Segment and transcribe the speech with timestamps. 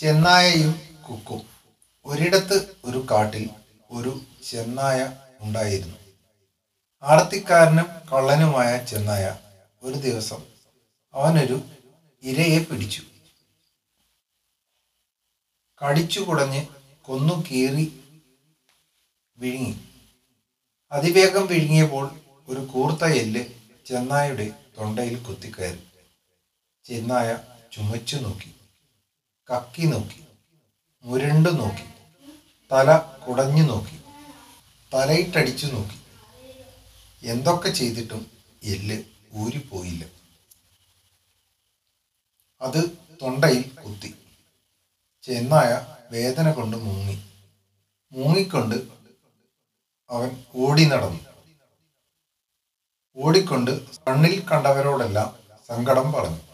[0.00, 1.46] ചെന്നായയും കുക്കും.
[2.04, 3.50] ഒരിടത്ത് ഒരു കാട്ടിൽ
[3.90, 5.96] ഒരു ചെന്നായ ഉണ്ടായിരുന്നു.
[7.02, 9.38] ആർത്തിക്കാരനും കള്ളനുമായ ചെന്നായ
[9.82, 10.42] ഒരു ദിവസം
[11.14, 11.62] അവനൊരു
[12.22, 13.02] ഇരയെ പിടിച്ചു.
[15.84, 16.66] കടിച്ചു കുടഞ്ഞ്
[17.04, 18.00] കൊന്നു കീറി
[19.38, 19.88] വിഴുങ്ങി.
[20.92, 23.44] അതിവേഗം വിഴുങ്ങിയപ്പോൾ ഒരു കൂർത്ത എല്ല്
[23.86, 25.82] ചെന്നായുടെ തൊണ്ടയിൽ കുത്തിക്കയറി.
[26.84, 27.38] ചെന്നായ
[27.72, 28.54] ചുമച്ചു നോക്കി.
[29.50, 30.24] കക്കി നോക്കി.
[31.02, 31.84] മുരണ്ടു നോക്കി.
[32.72, 34.00] തല കുടഞ്ഞു നോക്കി.
[34.94, 36.00] തലയിട്ടടിച്ചു നോക്കി.
[37.26, 38.30] എന്തൊക്കെ ചെയ്തിട്ടും
[38.62, 39.04] എല്ല്
[39.34, 40.04] ഊരിപ്പോയില്ല.
[42.60, 42.90] അത്
[43.22, 44.14] തൊണ്ടയിൽ കുത്തി.
[45.22, 47.30] ചെന്നായ വേദന കൊണ്ട് മൂങ്ങി.
[48.12, 48.74] മൂങ്ങിക്കൊണ്ട്
[50.10, 51.20] അവൻ ഓടി നടന്നു.
[53.16, 55.36] ഓടിക്കൊണ്ട് കണ്ണിൽ കണ്ടവരോടെല്ലാം
[55.68, 56.49] സങ്കടം പറഞ്ഞു.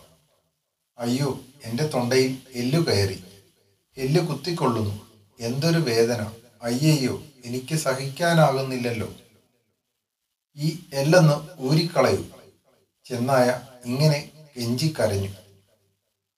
[0.99, 3.25] അയ്യോ എന്റെ തൊണ്ടയിൽ എല്ലു കയറി.
[3.97, 5.07] എല്ലു കുത്തിക്കൊള്ളുന്നു.
[5.41, 6.33] എന്തൊരു വേദന.
[6.63, 9.15] അയ്യയ്യോ എനിക്ക് സഹിക്കാനാകുന്നില്ലല്ലോ.
[10.57, 12.25] ഈ എല്ലെന്ന് ഊരിക്കളയൂ.
[13.05, 15.29] ചെന്നായ ഇങ്ങനെ കെഞ്ചിക്കരഞ്ഞു.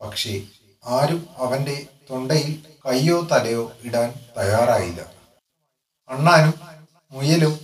[0.00, 0.46] പക്ഷേ
[0.84, 5.12] ആരും അവന്റെ തൊണ്ടയിൽ കയ്യോ തലയോ ഇടാൻ തയ്യാറായില്ല.
[6.08, 6.54] അണ്ണാനും
[7.10, 7.60] മുയലും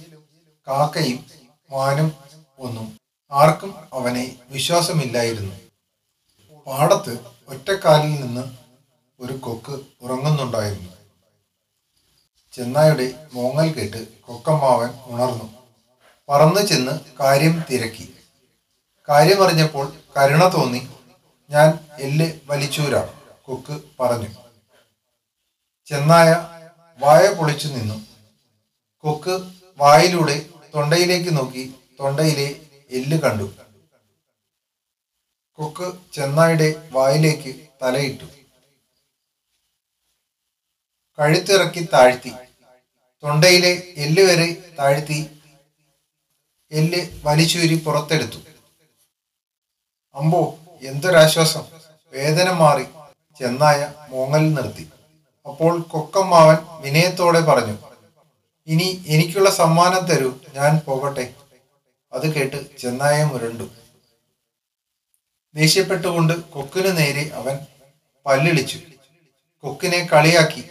[0.69, 1.27] കാക്കയും
[1.70, 2.12] മാനും
[2.59, 3.00] ഒന്നും
[3.33, 5.64] ആർക്കും അവനെ വിശ്വാസമില്ലായിരുന്നു.
[6.67, 8.57] പാടത്ത് ഒറ്റക്കാലിൽ നിന്ന്
[9.20, 10.91] ഒരു കൊക്ക് ഉറങ്ങുന്നുണ്ടായിരുന്നു.
[12.53, 15.55] ചെന്നായുടെ മോങ്ങൽ കേട്ട് കൊക്കമ്മാവൻ ഉണർന്നു.
[16.29, 18.15] പറന്നു ചെന്ന് കാര്യം തിരക്കി.
[19.09, 20.89] കാര്യമറിഞ്ഞപ്പോൾ കരുണ തോന്നി.
[21.51, 23.09] ഞാൻ എല്ല് വലിച്ചൂരാം
[23.43, 24.28] കൊക്ക് പറഞ്ഞു.
[25.87, 26.49] ചെന്നായ
[26.99, 28.06] വായ പൊളിച്ചു നിന്നു.
[28.99, 33.53] കൊക്ക് വായിലൂടെ തൊണ്ടയിലേക്ക് നോക്കി തൊണ്ടയിലെ എല്ല് കണ്ടു.
[35.58, 37.50] കൊക്ക് ചെന്നായുടെ വായിലേക്ക്
[37.83, 38.24] തലയിട്ടു.
[41.19, 42.33] കഴുത്തിറക്കി താഴ്ത്തി.
[43.22, 45.19] തൊണ്ടയിലെ എല്ല് വരെ താഴ്ത്തി
[46.72, 48.41] എല്ല് വലിച്ചൂരി പുറത്തെടുത്തു.
[50.14, 51.64] അമ്പോ എന്തൊരാശ്വാസം.
[52.12, 52.87] വേദന മാറി
[53.38, 54.91] ചെന്നായ മോങ്ങൽ നിർത്തി.
[55.47, 57.76] അപ്പോൾ കൊക്കമ്മാവൻ വിനയത്തോടെ പറഞ്ഞു
[58.66, 61.34] ഇനി എനിക്കുള്ള സമ്മാനം തരൂ ഞാൻ പോകട്ടെ.
[62.12, 63.84] അത് കേട്ട് ചെന്നായ മുരണ്ടു.
[65.54, 67.59] ദേഷ്യപ്പെട്ടുകൊണ്ട് കൊക്കിനു നേരെ അവൻ
[68.26, 68.78] പല്ലിളിച്ചു.
[69.62, 70.69] കൊക്കിനെ കളിയാക്കി.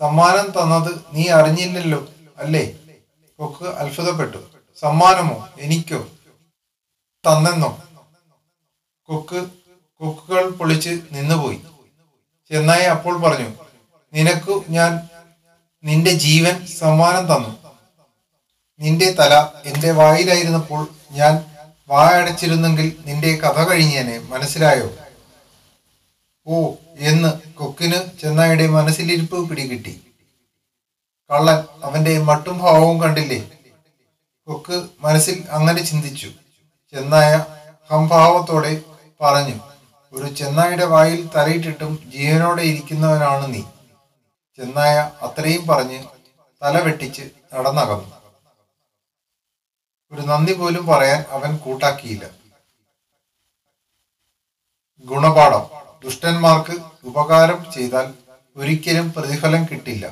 [0.00, 2.78] സമ്മാനം തന്നത് നീ അറിഞ്ഞില്ലല്ലോ അല്ലേ?
[3.38, 4.50] കൊക്ക് അത്ഭുതപ്പെട്ടു.
[4.80, 5.48] സമ്മാനമോ?
[5.58, 6.06] എനിക്കോ?
[7.26, 7.82] തന്നെന്നോ?
[9.02, 9.50] കൊക്ക്
[9.98, 11.60] കൊക്കുകൾ പൊളിച്ച് നിന്നുപോയി.
[12.50, 13.50] ചെന്നായി അപ്പോൾ പറഞ്ഞു
[14.12, 15.08] നിനക്ക് ഞാൻ
[15.84, 17.76] നിന്റെ ജീവൻ സമ്മാനം തന്നു.
[18.80, 21.49] നിന്റെ തല എന്റെ വായിലായിരുന്നപ്പോൾ ഞാൻ
[21.90, 24.18] വായടച്ചിരുന്നെങ്കിൽ നിന്റെ കഥ കഴിഞ്ഞേനെ.
[24.18, 24.90] മനസ്സിലായോ?
[26.46, 30.00] ഓ എന്ന് കൊക്കിന് ചെന്നായിയുടെ മനസ്സിലിരിപ്പ് പിടികിട്ടി.
[31.30, 33.50] കള്ളൻ അവന്റെ മട്ടും ഭാവവും കണ്ടില്ലേ?
[34.46, 36.30] കൊക്ക് മനസ്സിൽ അങ്ങനെ ചിന്തിച്ചു.
[36.94, 37.44] ചെന്നായ
[37.90, 38.80] ഹംഭാവത്തോടെ
[39.20, 39.60] പറഞ്ഞു
[40.12, 43.62] ഒരു ചെന്നായുടെ വായിൽ തലയിട്ടിട്ടും ജീവനോടെ ഇരിക്കുന്നവനാണ് നീ.
[44.56, 46.02] ചെന്നായ അത്രയും പറഞ്ഞ്
[46.62, 47.22] തല വെട്ടിച്ച്
[47.54, 48.19] നടന്നകന്നു.
[50.12, 52.24] ഒരു നന്ദി പോലും പറയാൻ അവൻ കൂട്ടാക്കിയില്ല.
[55.10, 55.64] ഗുണപാഠം
[56.04, 56.74] ദുഷ്ടന്മാർക്ക്
[57.08, 58.06] ഉപകാരം ചെയ്താൽ
[58.56, 60.04] ഒരിക്കലും പ്രതിഫലം കിട്ടില്ല.